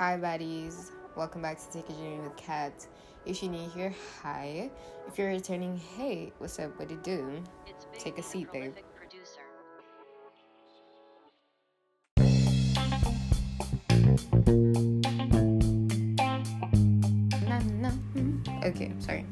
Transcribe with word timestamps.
Hi, 0.00 0.16
buddies. 0.16 0.92
Welcome 1.14 1.42
back 1.42 1.58
to 1.58 1.70
Take 1.70 1.90
a 1.90 1.92
Journey 1.92 2.20
with 2.20 2.34
Kat. 2.34 2.86
If 3.26 3.42
you're 3.42 3.52
new 3.52 3.68
here, 3.68 3.94
hi. 4.22 4.70
If 5.06 5.18
you're 5.18 5.28
returning, 5.28 5.76
hey, 5.76 6.32
what's 6.38 6.58
up? 6.58 6.78
What 6.78 6.88
do 6.88 6.94
you 6.94 7.00
do? 7.02 7.42
Take 7.98 8.16
a 8.16 8.22
seat, 8.22 8.50
babe. 8.50 8.72
Producer. 8.96 9.42
Okay, 18.64 18.92
sorry. 19.00 19.26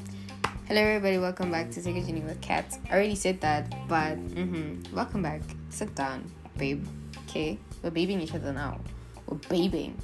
Hello, 0.66 0.82
everybody. 0.82 1.16
Welcome 1.16 1.50
back 1.50 1.70
to 1.70 1.82
Take 1.82 1.96
a 1.96 2.02
Journey 2.02 2.20
with 2.20 2.42
Kat. 2.42 2.78
I 2.90 2.92
already 2.92 3.14
said 3.14 3.40
that, 3.40 3.88
but 3.88 4.18
mm-hmm. 4.18 4.94
welcome 4.94 5.22
back. 5.22 5.40
Sit 5.70 5.94
down, 5.94 6.30
babe. 6.58 6.86
Okay, 7.26 7.58
we're 7.82 7.88
babying 7.88 8.20
each 8.20 8.34
other 8.34 8.52
now. 8.52 8.78
We're 9.26 9.38
babying. 9.48 9.96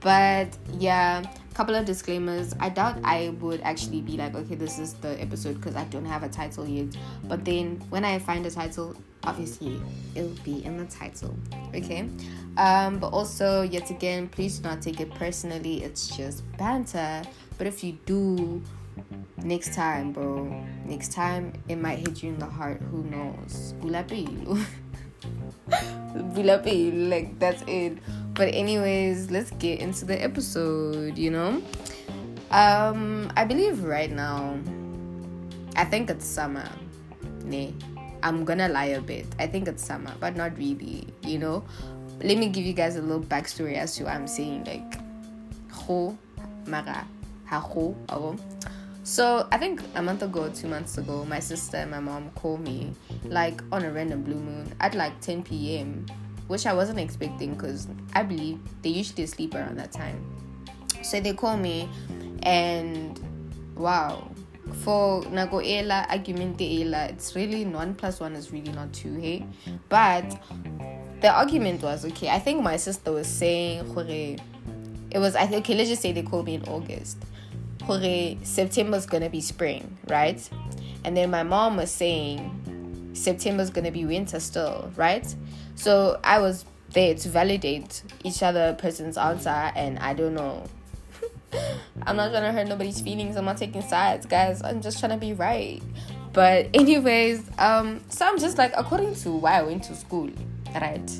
But 0.00 0.56
yeah, 0.78 1.22
couple 1.54 1.74
of 1.74 1.84
disclaimers. 1.84 2.54
I 2.58 2.70
doubt 2.70 2.96
I 3.04 3.34
would 3.40 3.60
actually 3.60 4.00
be 4.00 4.16
like, 4.16 4.34
okay, 4.34 4.54
this 4.54 4.78
is 4.78 4.94
the 4.94 5.20
episode 5.20 5.56
because 5.56 5.76
I 5.76 5.84
don't 5.84 6.06
have 6.06 6.22
a 6.22 6.28
title 6.28 6.66
yet. 6.66 6.96
But 7.24 7.44
then 7.44 7.82
when 7.90 8.04
I 8.04 8.18
find 8.18 8.46
a 8.46 8.50
title, 8.50 8.96
obviously 9.24 9.78
it'll 10.14 10.30
be 10.42 10.64
in 10.64 10.78
the 10.78 10.86
title. 10.86 11.36
Okay. 11.74 12.08
Um, 12.56 12.98
but 12.98 13.08
also, 13.08 13.62
yet 13.62 13.90
again, 13.90 14.28
please 14.28 14.58
do 14.58 14.68
not 14.68 14.80
take 14.80 15.00
it 15.00 15.14
personally. 15.14 15.84
It's 15.84 16.16
just 16.16 16.44
banter. 16.56 17.22
But 17.58 17.66
if 17.66 17.84
you 17.84 17.98
do, 18.06 18.62
next 19.42 19.74
time, 19.74 20.12
bro, 20.12 20.64
next 20.86 21.12
time 21.12 21.52
it 21.68 21.76
might 21.76 21.98
hit 21.98 22.22
you 22.22 22.30
in 22.30 22.38
the 22.38 22.46
heart. 22.46 22.80
Who 22.90 23.04
knows? 23.04 23.74
like 27.08 27.38
that's 27.38 27.62
it. 27.66 27.98
But 28.34 28.54
anyways, 28.54 29.30
let's 29.30 29.50
get 29.52 29.80
into 29.80 30.04
the 30.04 30.22
episode, 30.22 31.18
you 31.18 31.30
know? 31.30 31.62
Um, 32.50 33.30
I 33.36 33.44
believe 33.44 33.84
right 33.84 34.10
now 34.10 34.58
I 35.76 35.84
think 35.84 36.10
it's 36.10 36.26
summer. 36.26 36.68
Nay. 37.44 37.74
I'm 38.22 38.44
gonna 38.44 38.68
lie 38.68 38.92
a 38.96 39.00
bit. 39.00 39.26
I 39.38 39.46
think 39.46 39.66
it's 39.66 39.84
summer, 39.84 40.12
but 40.20 40.36
not 40.36 40.56
really, 40.58 41.06
you 41.22 41.38
know. 41.38 41.64
Let 42.22 42.36
me 42.36 42.48
give 42.48 42.66
you 42.66 42.74
guys 42.74 42.96
a 42.96 43.02
little 43.02 43.22
backstory 43.22 43.76
as 43.76 43.96
to 43.96 44.04
what 44.04 44.14
I'm 44.14 44.26
saying, 44.26 44.64
like 44.64 45.00
ho 45.72 46.16
mara 46.66 47.06
ha 47.46 47.58
ho 47.58 47.96
so 49.02 49.48
I 49.50 49.56
think 49.56 49.82
a 49.94 50.02
month 50.02 50.22
ago, 50.22 50.50
two 50.50 50.68
months 50.68 50.98
ago, 50.98 51.24
my 51.24 51.40
sister 51.40 51.78
and 51.78 51.90
my 51.90 52.00
mom 52.00 52.30
called 52.34 52.60
me 52.60 52.92
like 53.24 53.62
on 53.72 53.84
a 53.84 53.90
random 53.90 54.22
blue 54.22 54.38
moon 54.38 54.72
at 54.80 54.94
like 54.94 55.18
10 55.20 55.42
p.m 55.42 56.06
which 56.50 56.66
I 56.66 56.72
wasn't 56.72 56.98
expecting 56.98 57.54
because 57.54 57.86
I 58.12 58.24
believe 58.24 58.58
they 58.82 58.90
usually 58.90 59.24
sleep 59.26 59.54
around 59.54 59.78
that 59.78 59.92
time. 59.92 60.20
So 61.00 61.20
they 61.20 61.32
call 61.32 61.56
me, 61.56 61.88
and 62.42 63.20
wow, 63.76 64.28
for 64.82 65.22
Nagoela 65.26 66.06
argument 66.10 66.60
it's 66.60 67.36
really 67.36 67.64
one 67.64 67.94
plus 67.94 68.18
one 68.18 68.34
is 68.34 68.50
really 68.50 68.72
not 68.72 68.92
two, 68.92 69.14
hey. 69.14 69.46
But 69.88 70.42
the 71.20 71.30
argument 71.30 71.82
was 71.82 72.04
okay. 72.06 72.30
I 72.30 72.40
think 72.40 72.64
my 72.64 72.76
sister 72.78 73.12
was 73.12 73.28
saying, 73.28 73.78
it 75.12 75.18
was 75.20 75.36
I 75.36 75.46
think 75.46 75.64
okay. 75.64 75.76
Let's 75.76 75.88
just 75.88 76.02
say 76.02 76.10
they 76.10 76.22
called 76.24 76.46
me 76.46 76.54
in 76.54 76.64
August. 76.64 77.18
September's 78.42 79.06
gonna 79.06 79.30
be 79.30 79.40
spring, 79.40 79.96
right? 80.08 80.50
And 81.04 81.16
then 81.16 81.30
my 81.30 81.44
mom 81.44 81.76
was 81.76 81.92
saying 81.92 82.69
September's 83.12 83.70
gonna 83.70 83.90
be 83.90 84.04
winter 84.04 84.40
still, 84.40 84.90
right? 84.96 85.34
So 85.74 86.20
I 86.24 86.38
was 86.38 86.64
there 86.92 87.14
to 87.14 87.28
validate 87.28 88.02
each 88.24 88.42
other 88.42 88.74
person's 88.74 89.16
answer, 89.16 89.48
and 89.48 89.98
I 89.98 90.14
don't 90.14 90.34
know. 90.34 90.64
I'm 92.02 92.16
not 92.16 92.30
trying 92.30 92.44
to 92.44 92.52
hurt 92.52 92.68
nobody's 92.68 93.00
feelings. 93.00 93.36
I'm 93.36 93.44
not 93.44 93.56
taking 93.56 93.82
sides, 93.82 94.26
guys. 94.26 94.62
I'm 94.62 94.80
just 94.80 95.00
trying 95.00 95.12
to 95.12 95.18
be 95.18 95.32
right. 95.32 95.82
But 96.32 96.68
anyways, 96.74 97.42
um, 97.58 98.02
so 98.08 98.26
I'm 98.26 98.38
just 98.38 98.56
like 98.56 98.72
according 98.76 99.14
to 99.16 99.32
why 99.32 99.58
I 99.58 99.62
went 99.62 99.84
to 99.84 99.96
school, 99.96 100.30
right? 100.74 101.10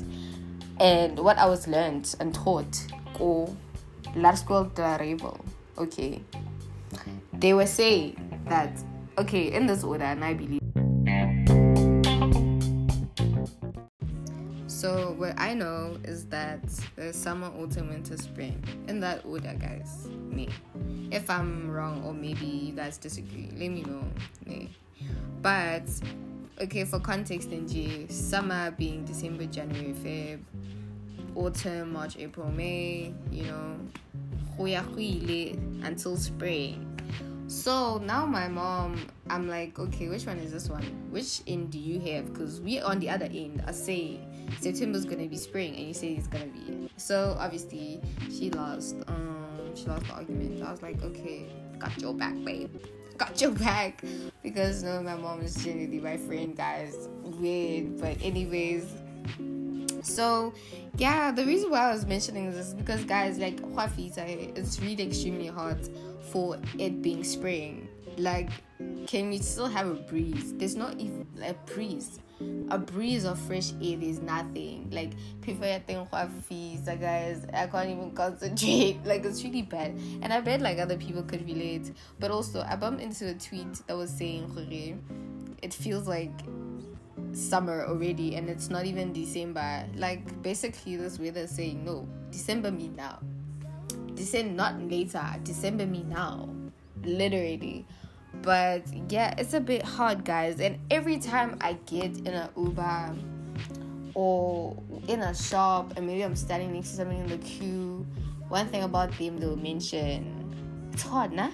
And 0.79 1.19
what 1.19 1.37
I 1.37 1.45
was 1.45 1.67
learned 1.67 2.15
and 2.19 2.33
taught, 2.33 2.85
go 3.17 3.55
la 4.15 4.33
school 4.33 4.65
de 4.65 5.17
okay. 5.77 6.21
They 7.33 7.53
were 7.53 7.65
saying 7.65 8.41
that 8.47 8.71
okay, 9.17 9.51
in 9.51 9.67
this 9.67 9.83
order, 9.83 10.05
and 10.05 10.23
I 10.23 10.33
believe 10.33 10.60
So 14.81 15.13
what 15.15 15.39
I 15.39 15.53
know 15.53 15.99
is 16.03 16.25
that 16.29 16.59
there's 16.95 17.15
summer, 17.15 17.51
autumn, 17.55 17.89
winter, 17.89 18.17
spring. 18.17 18.63
In 18.87 18.99
that 19.01 19.23
order, 19.23 19.53
guys. 19.53 20.07
Me. 20.31 20.49
If 21.11 21.29
I'm 21.29 21.69
wrong 21.69 22.03
or 22.03 22.15
maybe 22.15 22.47
you 22.47 22.73
guys 22.73 22.97
disagree, 22.97 23.51
let 23.51 23.69
me 23.69 23.83
know. 23.83 24.03
Me. 24.47 24.75
But 25.43 25.83
okay, 26.59 26.83
for 26.85 26.99
context 26.99 27.51
in 27.51 27.67
G, 27.67 28.07
summer 28.07 28.71
being 28.71 29.05
December, 29.05 29.45
January, 29.45 29.93
Feb, 29.93 30.39
autumn, 31.35 31.93
March, 31.93 32.17
April, 32.17 32.49
May, 32.49 33.13
you 33.29 33.43
know, 33.43 33.77
until 35.83 36.17
spring. 36.17 36.90
So 37.51 37.97
now 37.97 38.25
my 38.25 38.47
mom, 38.47 39.07
I'm 39.29 39.49
like, 39.49 39.77
okay, 39.77 40.07
which 40.07 40.25
one 40.25 40.37
is 40.37 40.53
this 40.53 40.69
one? 40.69 40.83
Which 41.09 41.41
end 41.47 41.69
do 41.69 41.79
you 41.79 41.99
have? 41.99 42.31
Because 42.31 42.61
we 42.61 42.79
on 42.79 42.99
the 42.99 43.09
other 43.09 43.25
end 43.25 43.61
are 43.67 43.73
saying 43.73 44.25
September's 44.61 45.03
gonna 45.03 45.27
be 45.27 45.35
spring, 45.35 45.75
and 45.75 45.85
you 45.85 45.93
say 45.93 46.13
it's 46.13 46.27
gonna 46.27 46.45
be. 46.45 46.89
So 46.95 47.35
obviously 47.37 47.99
she 48.31 48.51
lost. 48.51 48.95
Um, 49.07 49.75
she 49.75 49.83
lost 49.87 50.07
the 50.07 50.13
argument. 50.13 50.63
I 50.63 50.71
was 50.71 50.81
like, 50.81 51.03
okay, 51.03 51.45
got 51.77 52.01
your 52.01 52.13
back, 52.13 52.41
babe. 52.45 52.73
Got 53.17 53.41
your 53.41 53.51
back. 53.51 54.01
Because 54.41 54.81
no, 54.81 55.03
my 55.03 55.17
mom 55.17 55.41
is 55.41 55.55
genuinely 55.55 55.99
my 55.99 56.15
friend, 56.15 56.55
guys. 56.55 57.09
Weird, 57.21 57.99
but 57.99 58.15
anyways. 58.23 58.93
So 60.03 60.53
yeah, 60.97 61.31
the 61.31 61.45
reason 61.45 61.71
why 61.71 61.89
I 61.89 61.93
was 61.93 62.05
mentioning 62.05 62.51
this 62.51 62.67
is 62.67 62.73
because 62.73 63.03
guys, 63.05 63.37
like 63.37 63.59
it's 64.55 64.79
really 64.81 65.03
extremely 65.03 65.47
hot 65.47 65.77
for 66.31 66.57
it 66.77 67.01
being 67.01 67.23
spring. 67.23 67.87
Like, 68.17 68.49
can 69.07 69.29
we 69.29 69.37
still 69.37 69.67
have 69.67 69.87
a 69.87 69.93
breeze? 69.93 70.53
There's 70.53 70.75
not 70.75 70.99
even 70.99 71.27
a 71.43 71.53
breeze. 71.71 72.19
A 72.69 72.77
breeze 72.77 73.23
of 73.23 73.37
fresh 73.39 73.71
air 73.73 73.99
is 74.01 74.19
nothing. 74.19 74.89
Like 74.91 75.11
people 75.41 75.65
are 75.65 75.79
thinking 75.79 76.07
fees, 76.49 76.81
guys. 76.81 77.45
I 77.53 77.67
can't 77.67 77.89
even 77.89 78.11
concentrate. 78.11 78.99
Like 79.05 79.23
it's 79.25 79.43
really 79.43 79.61
bad. 79.61 79.97
And 80.21 80.33
I 80.33 80.41
bet 80.41 80.61
like 80.61 80.79
other 80.79 80.97
people 80.97 81.23
could 81.23 81.45
relate. 81.45 81.91
But 82.19 82.31
also 82.31 82.65
I 82.67 82.75
bumped 82.75 83.01
into 83.01 83.29
a 83.29 83.33
tweet 83.35 83.73
that 83.87 83.95
was 83.95 84.09
saying 84.09 84.99
it 85.61 85.73
feels 85.73 86.07
like 86.07 86.31
summer 87.33 87.85
already 87.85 88.35
and 88.35 88.49
it's 88.49 88.69
not 88.69 88.85
even 88.85 89.13
December. 89.13 89.85
Like 89.95 90.41
basically 90.41 90.95
this 90.95 91.19
weather 91.19 91.41
is 91.41 91.51
saying 91.51 91.83
no, 91.85 92.07
December 92.31 92.71
me 92.71 92.89
now. 92.89 93.19
December 94.15 94.53
not 94.53 94.81
later, 94.81 95.23
December 95.43 95.85
me 95.85 96.03
now. 96.03 96.49
Literally. 97.03 97.85
But 98.41 98.83
yeah, 99.09 99.33
it's 99.37 99.53
a 99.53 99.59
bit 99.59 99.83
hard 99.83 100.23
guys. 100.23 100.59
And 100.59 100.79
every 100.89 101.17
time 101.17 101.57
I 101.61 101.73
get 101.85 102.17
in 102.17 102.27
an 102.27 102.49
Uber 102.55 103.15
or 104.13 104.77
in 105.07 105.21
a 105.21 105.33
shop 105.33 105.93
and 105.95 106.07
maybe 106.07 106.23
I'm 106.23 106.35
standing 106.35 106.73
next 106.73 106.91
to 106.91 106.95
something 106.97 107.17
in 107.17 107.27
the 107.27 107.37
queue, 107.37 108.05
one 108.47 108.67
thing 108.67 108.83
about 108.83 109.17
them 109.17 109.37
they'll 109.37 109.55
mention 109.55 110.37
it's 110.93 111.03
hard, 111.03 111.31
nah? 111.31 111.51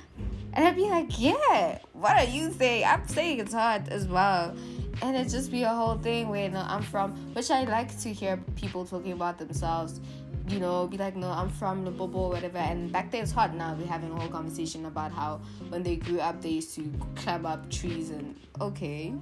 And 0.54 0.66
I'd 0.66 0.76
be 0.76 0.90
like, 0.90 1.20
yeah, 1.20 1.78
what 1.94 2.18
are 2.18 2.24
you 2.24 2.52
saying? 2.52 2.86
I'm 2.86 3.08
saying 3.08 3.40
it's 3.40 3.54
hard 3.54 3.90
as 3.90 4.08
well 4.08 4.56
and 5.02 5.16
it 5.16 5.30
just 5.30 5.52
be 5.52 5.64
a 5.64 5.70
whole 5.70 5.98
thing 5.98 6.30
where 6.30 6.50
know, 6.50 6.66
I'm 6.68 6.82
from, 6.82 7.14
which 7.34 7.52
I 7.52 7.64
like 7.64 7.98
to 8.00 8.14
hear 8.14 8.38
people 8.56 8.86
talking 8.86 9.12
about 9.12 9.38
themselves. 9.38 10.00
You 10.48 10.60
know, 10.60 10.88
be 10.88 10.98
like, 10.98 11.18
no, 11.18 11.30
I'm 11.30 11.50
from 11.50 11.84
the 11.84 11.92
bubble, 11.92 12.30
whatever. 12.30 12.58
And 12.58 12.90
back 12.90 13.12
then 13.12 13.24
it's 13.24 13.34
hot 13.34 13.54
Now 13.54 13.76
we're 13.78 13.86
having 13.86 14.12
a 14.12 14.16
whole 14.16 14.30
conversation 14.30 14.86
about 14.86 15.12
how 15.12 15.42
when 15.70 15.84
they 15.84 15.98
grew 15.98 16.22
up 16.22 16.42
they 16.42 16.50
used 16.50 16.74
to 16.76 16.90
climb 17.16 17.46
up 17.46 17.70
trees 17.70 18.12
and 18.12 18.40
okay, 18.62 19.14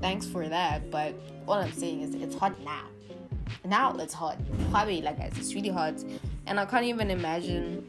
thanks 0.00 0.26
for 0.26 0.48
that. 0.48 0.90
But 0.90 1.14
all 1.48 1.54
I'm 1.54 1.72
saying 1.72 2.02
is 2.02 2.14
it's 2.14 2.36
hot 2.36 2.58
now. 2.64 2.84
Now 3.64 3.96
it's 3.96 4.14
hot. 4.14 4.38
Probably 4.70 5.02
like 5.02 5.18
guys, 5.18 5.32
it's 5.36 5.54
really 5.54 5.70
hot, 5.70 5.94
and 6.46 6.60
I 6.60 6.64
can't 6.66 6.84
even 6.84 7.10
imagine. 7.10 7.84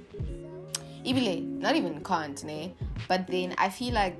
Even 1.04 1.60
not 1.60 1.76
even 1.76 2.04
can't? 2.04 2.44
But 3.08 3.28
then 3.28 3.54
I 3.60 3.70
feel 3.70 3.94
like 3.94 4.18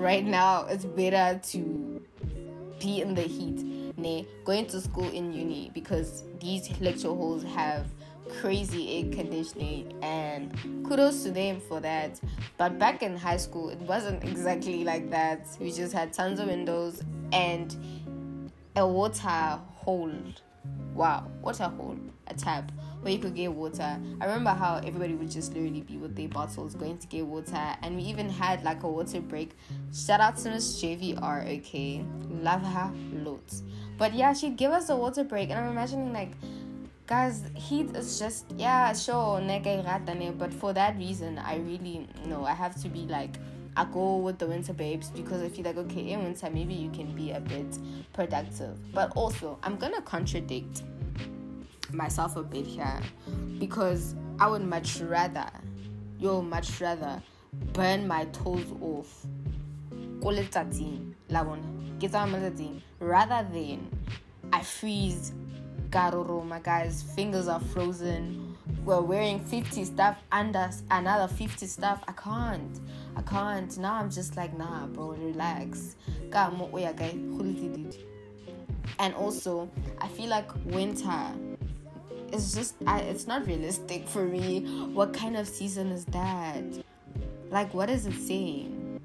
right 0.00 0.24
now 0.24 0.64
it's 0.64 0.86
better 0.86 1.38
to 1.42 2.02
be 2.80 3.02
in 3.02 3.14
the 3.14 3.22
heat 3.22 3.62
ne 3.98 4.26
going 4.46 4.66
to 4.66 4.80
school 4.80 5.08
in 5.10 5.30
uni 5.30 5.70
because 5.74 6.24
these 6.40 6.70
lecture 6.80 7.08
halls 7.08 7.44
have 7.44 7.86
crazy 8.40 8.96
air 8.96 9.12
conditioning 9.12 9.92
and 10.02 10.56
kudos 10.86 11.24
to 11.24 11.32
them 11.32 11.60
for 11.60 11.80
that. 11.80 12.18
But 12.56 12.78
back 12.78 13.02
in 13.02 13.16
high 13.16 13.36
school 13.36 13.68
it 13.70 13.80
wasn't 13.80 14.24
exactly 14.24 14.84
like 14.84 15.10
that. 15.10 15.46
We 15.58 15.72
just 15.72 15.92
had 15.92 16.12
tons 16.12 16.40
of 16.40 16.46
windows 16.46 17.02
and 17.32 17.76
a 18.76 18.86
water 18.86 19.58
hole. 19.74 20.14
Wow 20.94 21.30
water 21.42 21.64
hole 21.64 21.98
a 22.26 22.34
tap 22.34 22.72
where 23.00 23.12
you 23.12 23.18
could 23.18 23.34
get 23.34 23.52
water. 23.52 23.98
I 24.20 24.24
remember 24.24 24.50
how 24.50 24.76
everybody 24.76 25.14
would 25.14 25.30
just 25.30 25.54
literally 25.54 25.82
be 25.82 25.96
with 25.96 26.16
their 26.16 26.28
bottles 26.28 26.74
going 26.74 26.98
to 26.98 27.06
get 27.06 27.26
water, 27.26 27.76
and 27.82 27.96
we 27.96 28.02
even 28.02 28.28
had 28.28 28.62
like 28.62 28.82
a 28.82 28.88
water 28.88 29.20
break. 29.20 29.56
Shout 29.92 30.20
out 30.20 30.36
to 30.38 30.50
Miss 30.50 30.82
JVR, 30.82 31.58
okay, 31.58 32.04
love 32.30 32.62
her 32.62 32.92
loads. 33.12 33.62
But 33.98 34.14
yeah, 34.14 34.32
she'd 34.32 34.56
give 34.56 34.72
us 34.72 34.88
a 34.88 34.96
water 34.96 35.24
break, 35.24 35.50
and 35.50 35.58
I'm 35.58 35.70
imagining 35.70 36.12
like 36.12 36.32
guys 37.06 37.42
heat 37.56 37.90
is 37.96 38.20
just 38.20 38.44
yeah 38.56 38.92
sure 38.92 39.40
but 40.38 40.54
for 40.54 40.72
that 40.72 40.96
reason 40.96 41.38
i 41.38 41.56
really 41.56 42.06
know 42.26 42.44
i 42.44 42.52
have 42.52 42.80
to 42.80 42.88
be 42.88 43.00
like 43.06 43.34
I 43.76 43.84
go 43.84 44.16
with 44.16 44.38
the 44.38 44.46
winter 44.46 44.72
babes 44.72 45.10
because 45.10 45.42
I 45.42 45.48
feel 45.48 45.64
like 45.64 45.76
okay 45.76 46.10
in 46.10 46.24
winter 46.24 46.50
maybe 46.50 46.74
you 46.74 46.90
can 46.90 47.14
be 47.14 47.30
a 47.30 47.40
bit 47.40 47.78
productive. 48.12 48.76
But 48.92 49.12
also 49.16 49.58
I'm 49.62 49.76
gonna 49.76 50.02
contradict 50.02 50.82
myself 51.92 52.36
a 52.36 52.42
bit 52.42 52.66
here 52.66 53.00
because 53.58 54.14
I 54.38 54.48
would 54.48 54.62
much 54.62 55.00
rather 55.00 55.46
yo 56.18 56.42
much 56.42 56.80
rather 56.80 57.22
burn 57.72 58.06
my 58.06 58.24
toes 58.26 58.66
off 58.80 59.26
rather 63.00 63.48
than 63.52 63.90
I 64.52 64.62
freeze 64.62 65.32
garoro 65.90 66.46
my 66.46 66.60
guys 66.60 67.02
fingers 67.14 67.48
are 67.48 67.60
frozen. 67.60 68.46
We're 68.84 69.00
wearing 69.00 69.40
50 69.40 69.84
stuff 69.84 70.16
and 70.30 70.56
another 70.90 71.26
50 71.26 71.66
stuff. 71.66 72.02
I 72.06 72.12
can't 72.12 72.80
I 73.16 73.22
can't. 73.22 73.76
Now 73.78 73.94
I'm 73.94 74.10
just 74.10 74.36
like, 74.36 74.56
nah, 74.56 74.86
bro, 74.86 75.10
relax. 75.10 75.96
And 78.98 79.14
also, 79.14 79.70
I 80.00 80.08
feel 80.08 80.28
like 80.28 80.50
winter 80.66 81.32
is 82.32 82.54
just, 82.54 82.76
I, 82.86 83.00
it's 83.00 83.26
not 83.26 83.46
realistic 83.46 84.08
for 84.08 84.24
me. 84.24 84.60
What 84.92 85.12
kind 85.12 85.36
of 85.36 85.48
season 85.48 85.90
is 85.92 86.04
that? 86.06 86.62
Like, 87.50 87.72
what 87.74 87.90
is 87.90 88.06
it 88.06 88.14
saying? 88.14 89.00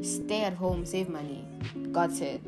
Stay 0.00 0.42
at 0.42 0.54
home, 0.54 0.84
save 0.84 1.08
money. 1.08 1.46
Got 1.92 2.20
it. 2.20 2.42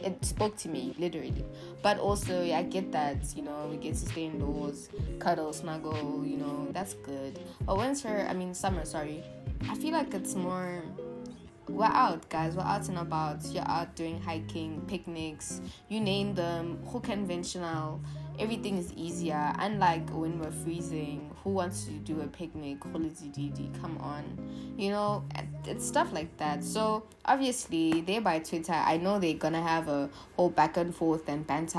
It 0.00 0.24
spoke 0.24 0.56
to 0.58 0.68
me, 0.68 0.94
literally. 0.98 1.44
But 1.82 1.98
also, 1.98 2.42
yeah, 2.42 2.58
I 2.58 2.62
get 2.62 2.92
that, 2.92 3.16
you 3.34 3.42
know, 3.42 3.68
we 3.70 3.76
get 3.76 3.94
to 3.94 4.06
stay 4.06 4.26
indoors, 4.26 4.88
cuddle, 5.18 5.52
snuggle, 5.52 6.24
you 6.24 6.36
know, 6.36 6.68
that's 6.72 6.94
good. 6.94 7.40
But 7.62 7.78
winter, 7.78 8.26
I 8.28 8.34
mean, 8.34 8.54
summer, 8.54 8.84
sorry 8.84 9.24
I 9.68 9.74
feel 9.74 9.92
like 9.92 10.14
it's 10.14 10.34
more 10.34 10.82
we're 11.68 11.84
out, 11.84 12.28
guys. 12.28 12.54
We're 12.54 12.62
out 12.62 12.88
and 12.88 12.98
about. 12.98 13.44
You're 13.46 13.66
out 13.66 13.96
doing 13.96 14.20
hiking, 14.20 14.80
picnics, 14.86 15.60
you 15.88 16.00
name 16.00 16.34
them. 16.34 16.78
Who 16.86 17.00
conventional? 17.00 18.00
Everything 18.38 18.76
is 18.76 18.92
easier. 18.94 19.52
Unlike 19.58 20.10
when 20.10 20.38
we're 20.38 20.50
freezing, 20.50 21.30
who 21.42 21.50
wants 21.50 21.84
to 21.86 21.92
do 21.92 22.20
a 22.20 22.26
picnic? 22.26 22.80
Come 22.80 23.98
on, 24.00 24.74
you 24.76 24.90
know, 24.90 25.24
it's 25.64 25.86
stuff 25.86 26.12
like 26.12 26.36
that. 26.36 26.62
So 26.62 27.04
obviously, 27.24 28.02
they 28.02 28.18
by 28.18 28.40
Twitter, 28.40 28.74
I 28.74 28.98
know 28.98 29.18
they're 29.18 29.34
gonna 29.34 29.62
have 29.62 29.88
a 29.88 30.10
whole 30.36 30.50
back 30.50 30.76
and 30.76 30.94
forth 30.94 31.28
and 31.28 31.46
banter. 31.46 31.78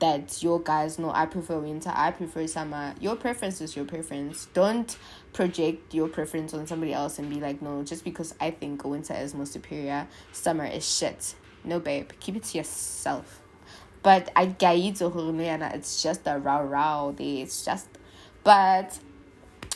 That 0.00 0.42
your 0.42 0.58
guys 0.58 0.98
know 0.98 1.12
I 1.12 1.26
prefer 1.26 1.60
winter, 1.60 1.92
I 1.94 2.10
prefer 2.10 2.48
summer. 2.48 2.94
Your 3.00 3.14
preference 3.14 3.60
is 3.60 3.76
your 3.76 3.84
preference. 3.84 4.46
Don't 4.52 4.96
project 5.32 5.94
your 5.94 6.08
preference 6.08 6.52
on 6.54 6.66
somebody 6.66 6.92
else 6.92 7.20
and 7.20 7.30
be 7.30 7.38
like, 7.38 7.62
no, 7.62 7.84
just 7.84 8.02
because 8.02 8.34
I 8.40 8.50
think 8.50 8.84
winter 8.84 9.14
is 9.14 9.32
more 9.34 9.46
superior, 9.46 10.08
summer 10.32 10.64
is 10.64 10.84
shit. 10.84 11.36
No, 11.62 11.78
babe, 11.78 12.10
keep 12.18 12.34
it 12.34 12.42
to 12.42 12.58
yourself. 12.58 13.41
But 14.02 14.30
I 14.34 14.46
get 14.46 14.76
it's 14.78 16.02
just 16.02 16.20
a 16.26 16.38
row 16.38 16.64
row. 16.64 17.14
It's 17.18 17.64
just, 17.64 17.88
but 18.42 18.98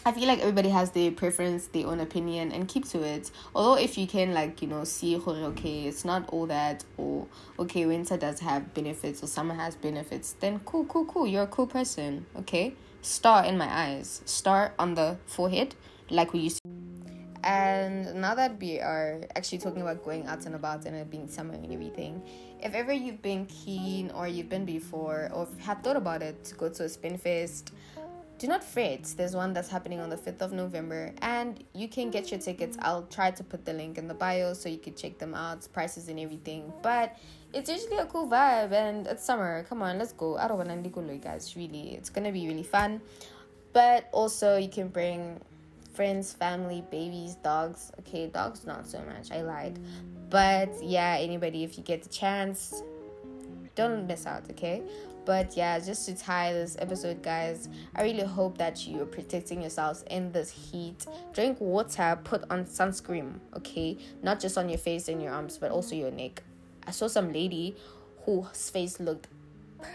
I 0.07 0.13
feel 0.13 0.29
like 0.29 0.39
everybody 0.39 0.69
has 0.69 0.93
their 0.93 1.11
preference, 1.11 1.67
their 1.67 1.89
own 1.89 1.99
opinion, 1.99 2.53
and 2.53 2.69
keep 2.69 2.89
to 2.91 3.03
it. 3.03 3.31
Although, 3.57 3.75
if 3.75 3.99
you 3.99 4.07
can, 4.07 4.33
like, 4.35 4.63
you 4.63 4.69
know, 4.69 4.85
see, 4.85 5.17
okay, 5.17 5.87
it's 5.87 6.05
not 6.05 6.29
all 6.29 6.47
that, 6.47 6.85
or 6.97 7.27
okay, 7.59 7.87
winter 7.87 8.17
does 8.17 8.39
have 8.39 8.73
benefits, 8.73 9.21
or 9.25 9.27
summer 9.27 9.55
has 9.55 9.75
benefits, 9.75 10.37
then 10.39 10.61
cool, 10.65 10.85
cool, 10.85 11.07
cool. 11.07 11.27
You're 11.27 11.43
a 11.43 11.49
cool 11.49 11.67
person, 11.67 12.27
okay? 12.37 12.75
Star 13.03 13.45
in 13.45 13.59
my 13.59 13.67
eyes, 13.67 14.23
star 14.27 14.75
on 14.79 14.95
the 14.95 15.17
forehead, 15.27 15.75
like 16.09 16.33
we 16.33 16.39
used 16.39 16.63
to. 16.63 16.86
And 17.47 18.21
now 18.21 18.35
that 18.35 18.59
we 18.61 18.81
are 18.81 19.21
actually 19.37 19.59
talking 19.59 19.81
about 19.81 20.05
going 20.05 20.27
out 20.27 20.45
and 20.47 20.57
about 20.57 20.85
and 20.85 20.97
it 20.97 21.09
being 21.09 21.29
summer 21.29 21.55
and 21.55 21.73
everything, 21.73 22.21
if 22.61 22.75
ever 22.75 22.93
you've 22.93 23.23
been 23.23 23.47
keen 23.47 24.11
or 24.11 24.27
you've 24.27 24.49
been 24.49 24.65
before 24.65 25.31
or 25.33 25.47
had 25.59 25.85
thought 25.85 25.97
about 25.97 26.23
it 26.23 26.43
to 26.45 26.57
go 26.57 26.69
to 26.69 26.85
a 26.85 26.89
spin 26.89 27.17
fest 27.17 27.73
do 28.39 28.47
not 28.47 28.63
fret. 28.63 29.05
There's 29.17 29.35
one 29.35 29.53
that's 29.55 29.69
happening 29.69 30.01
on 30.01 30.11
the 30.11 30.17
5th 30.17 30.43
of 30.43 30.53
November, 30.53 31.13
and 31.23 31.63
you 31.73 31.89
can 31.89 32.11
get 32.11 32.31
your 32.31 32.39
tickets. 32.39 32.77
I'll 32.83 33.05
try 33.05 33.31
to 33.31 33.43
put 33.43 33.65
the 33.65 33.73
link 33.73 33.97
in 33.97 34.09
the 34.09 34.15
bio 34.15 34.53
so 34.53 34.69
you 34.69 34.79
can 34.79 34.95
check 34.95 35.19
them 35.19 35.35
out, 35.35 35.67
prices 35.73 36.09
and 36.09 36.21
everything. 36.21 36.71
But 36.83 37.17
it's 37.55 37.71
usually 37.71 37.97
a 37.97 38.07
cool 38.07 38.29
vibe, 38.29 38.73
and 38.73 39.07
it's 39.07 39.25
summer. 39.25 39.65
Come 39.69 39.81
on, 39.81 39.99
let's 39.99 40.13
go. 40.13 40.37
I 40.37 40.49
don't 40.49 40.59
want 40.59 40.69
to 40.69 41.17
guys. 41.17 41.57
Really, 41.57 41.95
it's 41.95 42.11
gonna 42.11 42.33
be 42.33 42.47
really 42.47 42.63
fun. 42.63 43.01
But 43.73 44.09
also, 44.13 44.57
you 44.57 44.69
can 44.69 44.89
bring 44.89 45.41
friends, 45.97 46.33
family, 46.33 46.85
babies, 46.91 47.37
dogs. 47.37 47.91
Okay, 48.01 48.29
dogs 48.29 48.67
not 48.67 48.87
so 48.87 49.03
much. 49.03 49.33
I 49.33 49.41
lied. 49.43 49.79
But 50.29 50.71
yeah, 50.83 51.17
anybody, 51.19 51.65
if 51.65 51.79
you 51.79 51.83
get 51.83 52.03
the 52.03 52.09
chance, 52.11 52.83
don't 53.75 54.07
miss 54.07 54.27
out. 54.27 54.45
Okay. 54.51 54.83
But 55.25 55.57
yeah, 55.57 55.81
just 55.81 56.07
to 56.07 56.15
tie 56.15 56.53
this 56.53 56.77
episode, 56.79 57.21
guys, 57.21 57.69
I 57.97 58.05
really 58.05 58.23
hope 58.23 58.59
that 58.59 58.87
you 58.87 59.03
are 59.03 59.07
protecting 59.07 59.61
yourselves 59.63 60.05
in 60.09 60.31
this 60.31 60.51
heat. 60.51 61.05
Drink 61.33 61.61
water, 61.61 62.17
put 62.23 62.45
on 62.49 62.65
sunscreen, 62.65 63.41
okay? 63.57 63.99
Not 64.23 64.39
just 64.39 64.57
on 64.57 64.69
your 64.69 64.79
face 64.79 65.09
and 65.09 65.21
your 65.21 65.33
arms, 65.33 65.59
but 65.59 65.73
also 65.73 65.97
your 65.97 66.13
neck. 66.13 66.45
I 66.87 66.93
saw 66.93 67.09
some 67.09 67.33
lady 67.33 67.75
whose 68.25 68.71
face 68.71 69.01
looked 69.01 69.27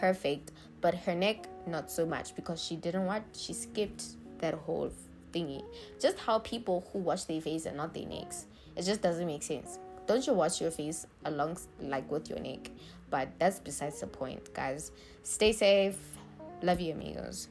perfect, 0.01 0.51
but 0.81 0.95
her 0.95 1.15
neck 1.15 1.47
not 1.65 1.89
so 1.89 2.06
much 2.06 2.36
because 2.36 2.62
she 2.62 2.75
didn't 2.75 3.06
what 3.06 3.24
she 3.33 3.54
skipped 3.54 4.04
that 4.39 4.54
whole 4.54 4.92
thingy. 5.31 5.63
Just 6.00 6.19
how 6.19 6.39
people 6.39 6.88
who 6.92 7.00
wash 7.00 7.24
their 7.25 7.42
face 7.42 7.66
and 7.66 7.78
not 7.78 7.94
their 7.94 8.06
necks. 8.06 8.45
It 8.75 8.83
just 8.83 9.01
doesn't 9.01 9.25
make 9.25 9.44
sense. 9.44 9.80
Don't 10.07 10.25
you 10.25 10.33
wash 10.33 10.62
your 10.62 10.72
face 10.72 11.06
along 11.25 11.57
like 11.80 12.10
with 12.12 12.30
your 12.30 12.39
neck? 12.39 12.69
But 13.10 13.30
that's 13.39 13.60
besides 13.60 14.00
the 14.00 14.07
point, 14.07 14.54
guys. 14.54 14.92
Stay 15.24 15.51
safe. 15.51 15.98
Love 16.62 16.80
you, 16.80 16.94
amigos. 16.94 17.48